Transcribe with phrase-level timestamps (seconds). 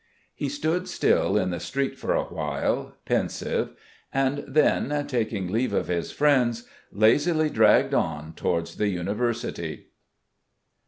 [0.33, 3.75] He stood still in the street for a while, pensive,
[4.11, 9.89] and then, taking leave of his friends, lazily dragged on towards the university.